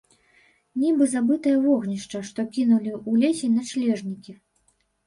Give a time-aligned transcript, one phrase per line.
[0.83, 4.41] Нібы забытае вогнішча, што кінулі ў лесе начлежнікі.